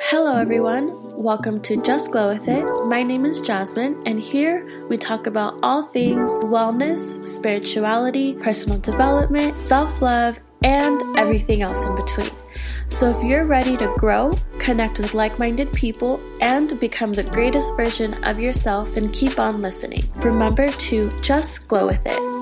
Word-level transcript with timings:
Hello, 0.00 0.36
everyone. 0.36 1.22
Welcome 1.22 1.60
to 1.62 1.80
Just 1.82 2.12
Glow 2.12 2.28
With 2.30 2.48
It. 2.48 2.64
My 2.86 3.02
name 3.02 3.24
is 3.24 3.42
Jasmine, 3.42 4.02
and 4.06 4.20
here 4.20 4.86
we 4.88 4.96
talk 4.96 5.26
about 5.26 5.58
all 5.62 5.82
things 5.82 6.30
wellness, 6.30 7.26
spirituality, 7.26 8.34
personal 8.34 8.78
development, 8.78 9.56
self 9.56 10.02
love, 10.02 10.40
and 10.62 11.02
everything 11.16 11.62
else 11.62 11.84
in 11.84 11.94
between. 11.94 12.30
So, 12.88 13.10
if 13.10 13.22
you're 13.22 13.46
ready 13.46 13.76
to 13.76 13.94
grow, 13.98 14.32
connect 14.58 14.98
with 14.98 15.14
like 15.14 15.38
minded 15.38 15.72
people, 15.72 16.20
and 16.40 16.78
become 16.80 17.12
the 17.12 17.24
greatest 17.24 17.76
version 17.76 18.22
of 18.24 18.40
yourself, 18.40 18.94
then 18.94 19.10
keep 19.12 19.38
on 19.38 19.62
listening. 19.62 20.04
Remember 20.16 20.68
to 20.68 21.08
just 21.20 21.68
glow 21.68 21.86
with 21.86 22.04
it. 22.04 22.33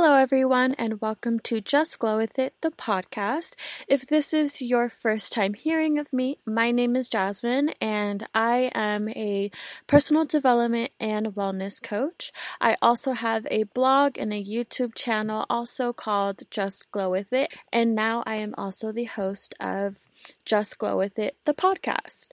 Hello, 0.00 0.14
everyone, 0.14 0.76
and 0.78 1.00
welcome 1.00 1.40
to 1.40 1.60
Just 1.60 1.98
Glow 1.98 2.18
With 2.18 2.38
It, 2.38 2.54
the 2.60 2.70
podcast. 2.70 3.56
If 3.88 4.06
this 4.06 4.32
is 4.32 4.62
your 4.62 4.88
first 4.88 5.32
time 5.32 5.54
hearing 5.54 5.98
of 5.98 6.12
me, 6.12 6.38
my 6.46 6.70
name 6.70 6.94
is 6.94 7.08
Jasmine, 7.08 7.70
and 7.80 8.24
I 8.32 8.70
am 8.76 9.08
a 9.08 9.50
personal 9.88 10.24
development 10.24 10.92
and 11.00 11.34
wellness 11.34 11.82
coach. 11.82 12.30
I 12.60 12.76
also 12.80 13.10
have 13.10 13.44
a 13.50 13.64
blog 13.64 14.16
and 14.16 14.32
a 14.32 14.42
YouTube 14.42 14.94
channel, 14.94 15.46
also 15.50 15.92
called 15.92 16.48
Just 16.48 16.92
Glow 16.92 17.10
With 17.10 17.32
It, 17.32 17.52
and 17.72 17.96
now 17.96 18.22
I 18.24 18.36
am 18.36 18.54
also 18.56 18.92
the 18.92 19.06
host 19.06 19.52
of 19.58 19.96
Just 20.44 20.78
Glow 20.78 20.96
With 20.96 21.18
It, 21.18 21.38
the 21.44 21.54
podcast. 21.54 22.28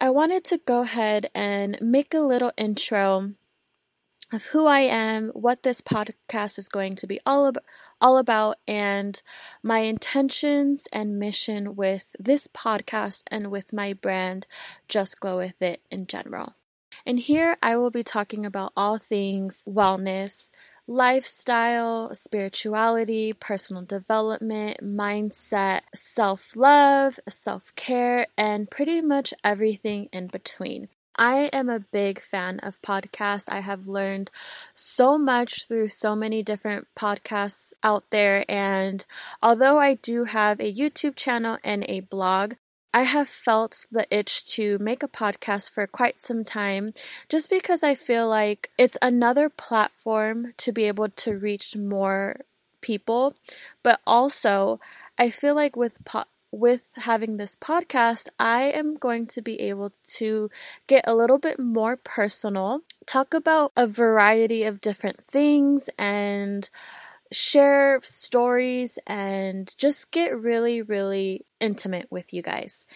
I 0.00 0.08
wanted 0.08 0.44
to 0.44 0.56
go 0.56 0.80
ahead 0.80 1.28
and 1.34 1.76
make 1.82 2.14
a 2.14 2.20
little 2.20 2.52
intro 2.56 3.34
of 4.32 4.46
who 4.46 4.66
I 4.66 4.80
am, 4.80 5.28
what 5.28 5.62
this 5.62 5.80
podcast 5.80 6.58
is 6.58 6.68
going 6.68 6.96
to 6.96 7.06
be 7.06 7.20
all 7.26 7.46
about, 7.46 7.64
all 8.00 8.16
about 8.16 8.56
and 8.66 9.20
my 9.62 9.80
intentions 9.80 10.86
and 10.92 11.18
mission 11.18 11.76
with 11.76 12.14
this 12.18 12.46
podcast 12.46 13.22
and 13.28 13.50
with 13.50 13.72
my 13.72 13.92
brand 13.92 14.46
Just 14.88 15.20
Glow 15.20 15.38
with 15.38 15.60
it 15.60 15.82
in 15.90 16.06
general. 16.06 16.54
And 17.04 17.18
here 17.18 17.56
I 17.62 17.76
will 17.76 17.90
be 17.90 18.02
talking 18.02 18.46
about 18.46 18.72
all 18.76 18.98
things 18.98 19.64
wellness, 19.66 20.50
lifestyle, 20.86 22.14
spirituality, 22.14 23.32
personal 23.32 23.82
development, 23.82 24.82
mindset, 24.82 25.82
self 25.94 26.56
love, 26.56 27.18
self 27.28 27.74
care, 27.76 28.26
and 28.36 28.70
pretty 28.70 29.00
much 29.00 29.32
everything 29.44 30.08
in 30.12 30.26
between. 30.26 30.88
I 31.20 31.50
am 31.52 31.68
a 31.68 31.80
big 31.80 32.18
fan 32.18 32.60
of 32.60 32.80
podcasts. 32.80 33.44
I 33.46 33.60
have 33.60 33.86
learned 33.86 34.30
so 34.72 35.18
much 35.18 35.68
through 35.68 35.88
so 35.88 36.16
many 36.16 36.42
different 36.42 36.88
podcasts 36.96 37.74
out 37.84 38.04
there. 38.08 38.46
And 38.48 39.04
although 39.42 39.78
I 39.78 39.96
do 39.96 40.24
have 40.24 40.58
a 40.60 40.72
YouTube 40.72 41.16
channel 41.16 41.58
and 41.62 41.84
a 41.90 42.00
blog, 42.00 42.54
I 42.94 43.02
have 43.02 43.28
felt 43.28 43.84
the 43.92 44.06
itch 44.10 44.46
to 44.54 44.78
make 44.78 45.02
a 45.02 45.08
podcast 45.08 45.70
for 45.70 45.86
quite 45.86 46.22
some 46.22 46.42
time 46.42 46.94
just 47.28 47.50
because 47.50 47.82
I 47.82 47.96
feel 47.96 48.26
like 48.26 48.70
it's 48.78 48.96
another 49.02 49.50
platform 49.50 50.54
to 50.56 50.72
be 50.72 50.84
able 50.84 51.10
to 51.10 51.36
reach 51.36 51.76
more 51.76 52.40
people. 52.80 53.34
But 53.82 54.00
also, 54.06 54.80
I 55.18 55.28
feel 55.28 55.54
like 55.54 55.76
with 55.76 56.02
po- 56.06 56.24
with 56.52 56.88
having 56.96 57.36
this 57.36 57.56
podcast, 57.56 58.28
I 58.38 58.64
am 58.64 58.96
going 58.96 59.26
to 59.28 59.42
be 59.42 59.60
able 59.60 59.92
to 60.16 60.50
get 60.86 61.04
a 61.06 61.14
little 61.14 61.38
bit 61.38 61.58
more 61.58 61.96
personal, 61.96 62.80
talk 63.06 63.34
about 63.34 63.72
a 63.76 63.86
variety 63.86 64.64
of 64.64 64.80
different 64.80 65.24
things, 65.24 65.88
and 65.98 66.68
share 67.32 68.00
stories 68.02 68.98
and 69.06 69.74
just 69.78 70.10
get 70.10 70.36
really, 70.36 70.82
really 70.82 71.44
intimate 71.60 72.06
with 72.10 72.32
you 72.32 72.42
guys. 72.42 72.86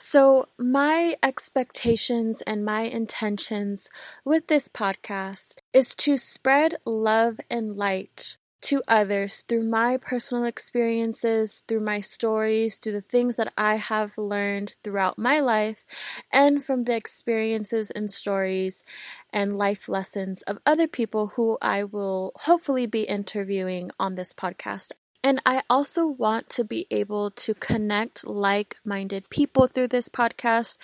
So, 0.00 0.46
my 0.58 1.16
expectations 1.22 2.40
and 2.42 2.64
my 2.64 2.82
intentions 2.82 3.90
with 4.24 4.46
this 4.46 4.68
podcast 4.68 5.58
is 5.72 5.94
to 5.96 6.16
spread 6.16 6.76
love 6.84 7.40
and 7.50 7.76
light 7.76 8.37
to 8.60 8.82
others 8.88 9.44
through 9.48 9.62
my 9.62 9.96
personal 9.96 10.44
experiences, 10.44 11.62
through 11.68 11.80
my 11.80 12.00
stories, 12.00 12.78
through 12.78 12.92
the 12.92 13.00
things 13.00 13.36
that 13.36 13.52
I 13.56 13.76
have 13.76 14.18
learned 14.18 14.76
throughout 14.82 15.18
my 15.18 15.40
life, 15.40 15.84
and 16.32 16.62
from 16.62 16.82
the 16.82 16.96
experiences 16.96 17.90
and 17.90 18.10
stories 18.10 18.84
and 19.32 19.56
life 19.56 19.88
lessons 19.88 20.42
of 20.42 20.58
other 20.66 20.88
people 20.88 21.28
who 21.28 21.58
I 21.62 21.84
will 21.84 22.32
hopefully 22.36 22.86
be 22.86 23.02
interviewing 23.02 23.90
on 23.98 24.14
this 24.14 24.32
podcast. 24.32 24.92
And 25.22 25.40
I 25.44 25.62
also 25.68 26.06
want 26.06 26.48
to 26.50 26.64
be 26.64 26.86
able 26.90 27.32
to 27.32 27.54
connect 27.54 28.26
like 28.26 28.76
minded 28.84 29.28
people 29.30 29.66
through 29.66 29.88
this 29.88 30.08
podcast. 30.08 30.78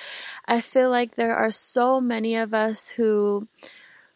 I 0.46 0.60
feel 0.60 0.90
like 0.90 1.14
there 1.14 1.36
are 1.36 1.52
so 1.52 2.00
many 2.00 2.34
of 2.34 2.52
us 2.52 2.88
who 2.88 3.46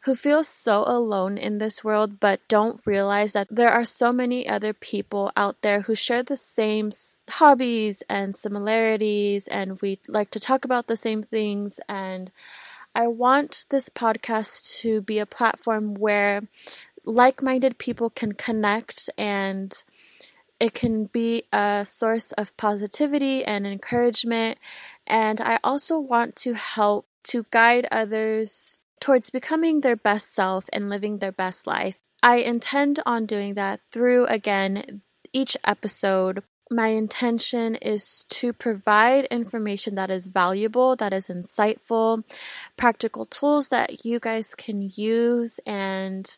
who 0.01 0.15
feel 0.15 0.45
so 0.45 0.85
alone 0.87 1.37
in 1.37 1.59
this 1.59 1.83
world 1.83 2.21
but 2.21 2.41
don't 2.49 2.81
realize 2.87 3.33
that 3.33 3.49
there 3.51 3.71
are 3.71 3.85
so 3.85 4.13
many 4.13 4.49
other 4.49 4.73
people 4.73 5.33
out 5.37 5.61
there 5.63 5.83
who 5.83 5.95
share 5.95 6.23
the 6.23 6.37
same 6.37 6.91
hobbies 7.29 8.03
and 8.09 8.37
similarities 8.37 9.49
and 9.49 9.81
we 9.81 9.99
like 10.07 10.31
to 10.31 10.41
talk 10.41 10.65
about 10.65 10.87
the 10.87 10.97
same 10.97 11.23
things. 11.23 11.81
And 11.89 12.31
I 12.95 13.09
want 13.09 13.65
this 13.71 13.89
podcast 13.89 14.79
to 14.81 15.03
be 15.03 15.19
a 15.19 15.27
platform 15.27 15.95
where 15.95 16.43
like-minded 17.05 17.79
people 17.79 18.11
can 18.11 18.33
connect 18.33 19.11
and 19.19 19.73
it 20.61 20.75
can 20.75 21.05
be 21.07 21.45
a 21.53 21.85
source 21.85 22.33
of 22.33 22.57
positivity 22.57 23.45
and 23.45 23.67
encouragement. 23.67 24.59
And 25.07 25.41
I 25.41 25.59
also 25.65 25.99
want 25.99 26.37
to 26.37 26.55
help 26.55 27.07
to 27.25 27.47
guide 27.51 27.87
others 27.91 28.81
towards 29.01 29.31
becoming 29.31 29.81
their 29.81 29.97
best 29.97 30.35
self 30.35 30.65
and 30.73 30.89
living 30.89 31.19
their 31.19 31.33
best 31.33 31.67
life. 31.67 32.01
I 32.23 32.39
intend 32.39 33.01
on 33.07 33.27
doing 33.27 33.55
that 33.55 33.81
through, 33.93 34.27
again, 34.27 35.03
each 35.33 35.57
episode. 35.65 36.43
My 36.71 36.89
intention 36.89 37.77
is 37.77 38.25
to 38.31 38.53
provide 38.53 39.25
information 39.27 39.95
that 39.95 40.11
is 40.11 40.29
valuable, 40.29 40.97
that 40.97 41.13
is 41.13 41.29
insightful, 41.29 42.25
practical 42.77 43.25
tools 43.25 43.69
that 43.69 44.05
you 44.05 44.21
guys 44.21 44.55
can 44.55 44.91
use, 44.95 45.61
and 45.65 46.29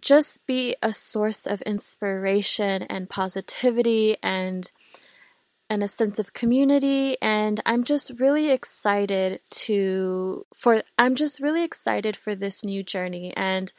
just 0.00 0.46
be 0.46 0.76
a 0.82 0.92
source 0.92 1.46
of 1.46 1.62
inspiration 1.62 2.82
and 2.82 3.08
positivity 3.08 4.16
and 4.22 4.70
and 5.70 5.82
a 5.82 5.88
sense 5.88 6.18
of 6.18 6.32
community 6.32 7.16
and 7.20 7.60
I'm 7.66 7.84
just 7.84 8.12
really 8.18 8.50
excited 8.50 9.40
to 9.62 10.46
for 10.54 10.82
I'm 10.98 11.14
just 11.14 11.40
really 11.40 11.62
excited 11.62 12.16
for 12.16 12.34
this 12.34 12.64
new 12.64 12.82
journey 12.82 13.32
and 13.36 13.72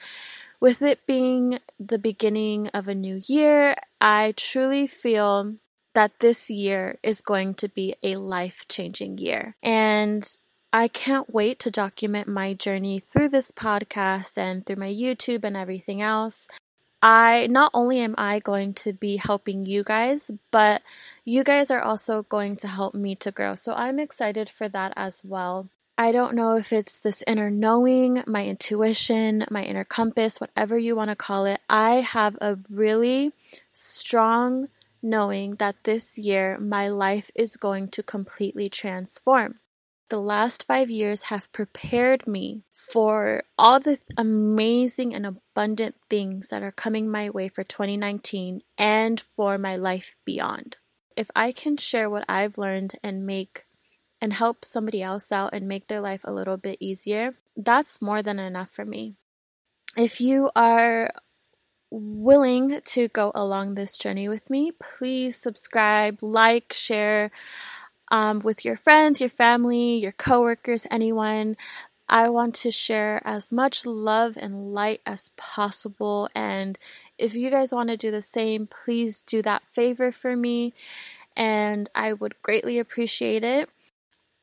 with 0.59 0.81
it 0.81 1.05
being 1.05 1.59
the 1.79 1.99
beginning 1.99 2.67
of 2.69 2.87
a 2.87 2.95
new 2.95 3.21
year, 3.27 3.75
I 4.01 4.33
truly 4.35 4.87
feel 4.87 5.55
that 5.93 6.19
this 6.19 6.49
year 6.49 6.99
is 7.01 7.21
going 7.21 7.55
to 7.55 7.69
be 7.69 7.95
a 8.03 8.15
life-changing 8.15 9.17
year. 9.17 9.55
And 9.63 10.27
I 10.71 10.87
can't 10.87 11.33
wait 11.33 11.59
to 11.59 11.71
document 11.71 12.27
my 12.27 12.53
journey 12.53 12.99
through 12.99 13.29
this 13.29 13.51
podcast 13.51 14.37
and 14.37 14.65
through 14.65 14.75
my 14.75 14.93
YouTube 14.93 15.43
and 15.43 15.57
everything 15.57 16.01
else. 16.01 16.47
I 17.01 17.47
not 17.49 17.71
only 17.73 17.99
am 17.99 18.13
I 18.17 18.39
going 18.39 18.73
to 18.75 18.91
be 18.91 19.15
helping 19.15 19.65
you 19.65 19.83
guys, 19.83 20.29
but 20.51 20.81
you 21.29 21.43
guys 21.43 21.69
are 21.69 21.81
also 21.81 22.23
going 22.23 22.55
to 22.57 22.67
help 22.67 22.95
me 22.95 23.15
to 23.15 23.31
grow. 23.31 23.53
So 23.55 23.73
I'm 23.73 23.99
excited 23.99 24.49
for 24.49 24.67
that 24.69 24.93
as 24.95 25.21
well. 25.23 25.69
I 25.97 26.11
don't 26.11 26.33
know 26.33 26.55
if 26.55 26.73
it's 26.73 26.99
this 26.99 27.23
inner 27.27 27.49
knowing, 27.51 28.23
my 28.25 28.45
intuition, 28.45 29.45
my 29.51 29.63
inner 29.63 29.83
compass, 29.83 30.41
whatever 30.41 30.77
you 30.77 30.95
want 30.95 31.09
to 31.09 31.15
call 31.15 31.45
it. 31.45 31.59
I 31.69 31.95
have 32.01 32.37
a 32.41 32.57
really 32.69 33.33
strong 33.73 34.69
knowing 35.03 35.55
that 35.55 35.83
this 35.83 36.17
year 36.17 36.57
my 36.57 36.87
life 36.87 37.29
is 37.35 37.57
going 37.57 37.89
to 37.89 38.01
completely 38.03 38.69
transform 38.69 39.59
the 40.09 40.19
last 40.19 40.65
five 40.65 40.89
years 40.89 41.23
have 41.23 41.51
prepared 41.51 42.27
me 42.27 42.63
for 42.73 43.43
all 43.57 43.79
the 43.79 43.99
amazing 44.17 45.13
and 45.13 45.25
abundant 45.25 45.95
things 46.09 46.49
that 46.49 46.63
are 46.63 46.71
coming 46.71 47.09
my 47.09 47.29
way 47.29 47.47
for 47.47 47.63
2019 47.63 48.61
and 48.77 49.21
for 49.21 49.57
my 49.57 49.75
life 49.75 50.15
beyond. 50.25 50.77
If 51.19 51.29
I 51.35 51.51
can 51.51 51.75
share 51.75 52.09
what 52.09 52.23
I've 52.29 52.57
learned 52.57 52.93
and 53.03 53.25
make 53.25 53.65
and 54.21 54.31
help 54.31 54.63
somebody 54.63 55.03
else 55.03 55.33
out 55.33 55.53
and 55.53 55.67
make 55.67 55.87
their 55.87 55.99
life 55.99 56.21
a 56.23 56.31
little 56.31 56.55
bit 56.55 56.77
easier, 56.79 57.35
that's 57.57 58.01
more 58.01 58.23
than 58.23 58.39
enough 58.39 58.71
for 58.71 58.85
me. 58.85 59.15
If 59.97 60.21
you 60.21 60.49
are 60.55 61.11
willing 61.91 62.79
to 62.85 63.09
go 63.09 63.33
along 63.35 63.75
this 63.75 63.97
journey 63.97 64.29
with 64.29 64.49
me, 64.49 64.71
please 64.81 65.35
subscribe, 65.35 66.19
like, 66.21 66.71
share 66.71 67.31
um, 68.11 68.39
with 68.39 68.63
your 68.63 68.77
friends, 68.77 69.19
your 69.19 69.29
family, 69.29 69.97
your 69.97 70.13
coworkers, 70.13 70.87
anyone. 70.89 71.57
I 72.09 72.29
want 72.29 72.55
to 72.55 72.71
share 72.71 73.21
as 73.23 73.51
much 73.51 73.85
love 73.85 74.35
and 74.35 74.73
light 74.73 75.01
as 75.05 75.29
possible 75.37 76.29
and 76.33 76.77
if 77.19 77.35
you 77.35 77.51
guys 77.51 77.73
want 77.73 77.89
to 77.89 77.97
do 77.97 78.11
the 78.11 78.21
same, 78.21 78.65
please 78.65 79.21
do 79.21 79.41
that 79.41 79.63
favor 79.73 80.11
for 80.11 80.35
me, 80.35 80.73
and 81.35 81.89
I 81.93 82.13
would 82.13 82.41
greatly 82.41 82.79
appreciate 82.79 83.43
it. 83.43 83.69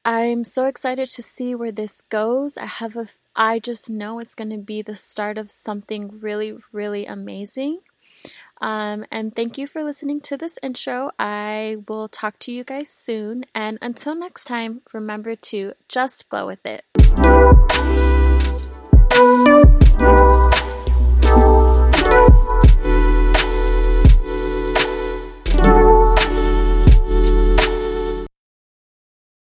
I'm 0.04 0.44
so 0.44 0.66
excited 0.66 1.08
to 1.10 1.22
see 1.22 1.54
where 1.54 1.72
this 1.72 2.00
goes. 2.00 2.56
I 2.56 2.66
have 2.66 2.96
a 2.96 3.06
I 3.34 3.58
just 3.58 3.90
know 3.90 4.18
it's 4.18 4.36
going 4.36 4.50
to 4.50 4.58
be 4.58 4.80
the 4.82 4.94
start 4.94 5.36
of 5.38 5.50
something 5.50 6.20
really 6.20 6.56
really 6.70 7.06
amazing. 7.06 7.80
Um, 8.60 9.04
and 9.10 9.34
thank 9.34 9.58
you 9.58 9.66
for 9.66 9.82
listening 9.82 10.20
to 10.22 10.36
this 10.36 10.58
intro. 10.62 11.10
I 11.18 11.78
will 11.88 12.08
talk 12.08 12.38
to 12.40 12.52
you 12.52 12.64
guys 12.64 12.88
soon. 12.88 13.44
And 13.54 13.78
until 13.82 14.14
next 14.14 14.44
time, 14.44 14.80
remember 14.94 15.36
to 15.36 15.74
just 15.88 16.28
glow 16.30 16.46
with 16.46 16.64
it. 16.64 16.95
Thank 17.76 17.98
you. 17.98 18.15